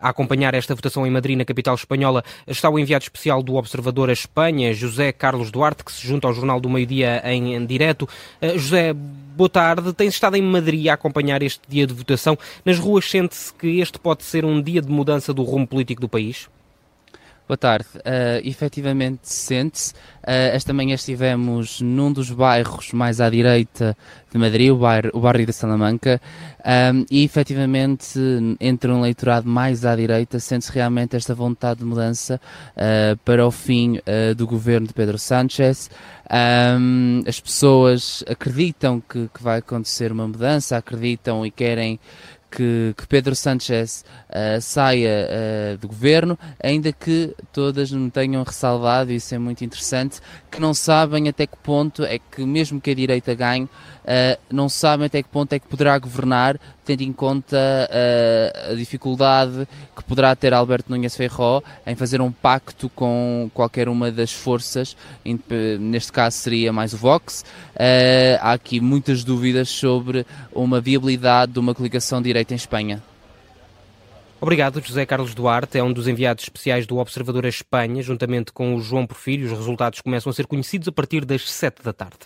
A 0.00 0.08
acompanhar 0.08 0.54
esta 0.54 0.74
votação 0.74 1.06
em 1.06 1.10
Madrid, 1.10 1.38
na 1.38 1.44
capital 1.44 1.76
espanhola, 1.76 2.24
está 2.48 2.68
o 2.68 2.78
enviado 2.80 3.04
especial 3.04 3.44
do 3.44 3.54
Observador 3.54 4.10
a 4.10 4.12
Espanha, 4.12 4.74
José 4.74 5.12
Carlos 5.12 5.52
Duarte, 5.52 5.84
que 5.84 5.92
se 5.92 6.04
junta 6.06 6.26
ao 6.26 6.34
Jornal 6.34 6.60
do 6.60 6.68
Meio-Dia 6.68 7.22
em, 7.24 7.54
em 7.54 7.64
direto. 7.64 8.08
Uh, 8.42 8.58
José, 8.58 8.92
boa 8.92 9.48
tarde. 9.48 9.92
Tens 9.92 10.14
estado 10.14 10.36
em 10.36 10.42
Madrid 10.42 10.88
a 10.88 10.94
acompanhar 10.94 11.44
este 11.44 11.60
dia 11.68 11.86
de 11.86 11.94
votação. 11.94 12.36
Nas 12.64 12.76
ruas 12.76 13.08
sente-se 13.08 13.54
que 13.54 13.78
este 13.78 13.96
pode 13.96 14.24
ser 14.24 14.44
um 14.44 14.60
dia 14.60 14.82
de 14.82 14.90
mudança 14.90 15.32
do 15.32 15.44
rumo 15.44 15.66
político 15.66 16.00
do 16.00 16.08
país? 16.08 16.48
Boa 17.46 17.58
tarde. 17.58 17.86
Uh, 17.98 18.40
efetivamente 18.42 19.28
sente-se. 19.28 19.92
Uh, 20.22 20.54
esta 20.54 20.72
manhã 20.72 20.94
estivemos 20.94 21.78
num 21.82 22.10
dos 22.10 22.30
bairros 22.30 22.90
mais 22.92 23.20
à 23.20 23.28
direita 23.28 23.94
de 24.32 24.38
Madrid, 24.38 24.70
o 24.70 24.78
bairro, 24.78 25.10
o 25.12 25.20
bairro 25.20 25.44
de 25.44 25.52
Salamanca, 25.52 26.18
um, 26.64 27.04
e 27.10 27.22
efetivamente 27.22 28.18
entre 28.58 28.90
um 28.90 29.00
eleitorado 29.00 29.46
mais 29.46 29.84
à 29.84 29.94
direita 29.94 30.40
sente-se 30.40 30.72
realmente 30.72 31.16
esta 31.16 31.34
vontade 31.34 31.80
de 31.80 31.84
mudança 31.84 32.40
uh, 32.76 33.16
para 33.18 33.46
o 33.46 33.50
fim 33.50 33.98
uh, 33.98 34.34
do 34.34 34.46
governo 34.46 34.86
de 34.86 34.94
Pedro 34.94 35.18
Sánchez. 35.18 35.90
Um, 36.30 37.22
as 37.26 37.38
pessoas 37.38 38.24
acreditam 38.26 39.02
que, 39.06 39.28
que 39.28 39.42
vai 39.42 39.58
acontecer 39.58 40.10
uma 40.10 40.26
mudança, 40.26 40.78
acreditam 40.78 41.44
e 41.44 41.50
querem 41.50 42.00
que, 42.54 42.94
que 42.96 43.06
Pedro 43.08 43.34
Sánchez 43.34 44.04
uh, 44.30 44.60
saia 44.60 45.28
uh, 45.74 45.78
do 45.78 45.88
governo, 45.88 46.38
ainda 46.62 46.92
que 46.92 47.34
todas 47.52 47.90
me 47.90 48.10
tenham 48.10 48.44
ressalvado, 48.44 49.10
isso 49.10 49.34
é 49.34 49.38
muito 49.38 49.64
interessante, 49.64 50.20
que 50.50 50.60
não 50.60 50.72
sabem 50.72 51.28
até 51.28 51.46
que 51.48 51.56
ponto 51.56 52.04
é 52.04 52.18
que, 52.18 52.44
mesmo 52.44 52.80
que 52.80 52.92
a 52.92 52.94
direita 52.94 53.34
ganhe, 53.34 53.64
uh, 53.64 54.38
não 54.48 54.68
sabem 54.68 55.06
até 55.06 55.20
que 55.20 55.28
ponto 55.28 55.52
é 55.52 55.58
que 55.58 55.66
poderá 55.66 55.98
governar, 55.98 56.60
tendo 56.84 57.00
em 57.00 57.14
conta 57.14 57.56
a 58.70 58.74
dificuldade 58.74 59.66
que 59.96 60.04
poderá 60.04 60.36
ter 60.36 60.52
Alberto 60.52 60.92
Núñez 60.92 61.16
Feijó 61.16 61.62
em 61.86 61.94
fazer 61.94 62.20
um 62.20 62.30
pacto 62.30 62.90
com 62.90 63.50
qualquer 63.54 63.88
uma 63.88 64.10
das 64.10 64.30
forças, 64.30 64.94
neste 65.80 66.12
caso 66.12 66.36
seria 66.36 66.74
mais 66.74 66.92
o 66.92 66.98
Vox. 66.98 67.42
há 68.38 68.52
aqui 68.52 68.80
muitas 68.82 69.24
dúvidas 69.24 69.70
sobre 69.70 70.26
uma 70.52 70.78
viabilidade 70.78 71.52
de 71.52 71.58
uma 71.58 71.74
coligação 71.74 72.20
direita 72.20 72.43
em 72.52 72.56
Espanha. 72.56 73.02
Obrigado, 74.40 74.80
José 74.80 75.06
Carlos 75.06 75.34
Duarte. 75.34 75.78
É 75.78 75.82
um 75.82 75.92
dos 75.92 76.06
enviados 76.06 76.44
especiais 76.44 76.86
do 76.86 76.98
Observador 76.98 77.46
a 77.46 77.48
Espanha, 77.48 78.02
juntamente 78.02 78.52
com 78.52 78.74
o 78.74 78.80
João 78.80 79.06
Porfírio. 79.06 79.46
Os 79.46 79.58
resultados 79.58 80.00
começam 80.02 80.28
a 80.28 80.34
ser 80.34 80.46
conhecidos 80.46 80.86
a 80.88 80.92
partir 80.92 81.24
das 81.24 81.50
sete 81.50 81.82
da 81.82 81.92
tarde. 81.92 82.18